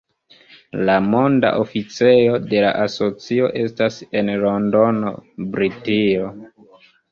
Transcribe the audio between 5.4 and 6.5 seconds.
Britio.